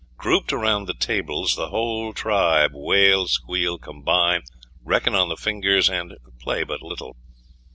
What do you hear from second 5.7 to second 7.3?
and play but little.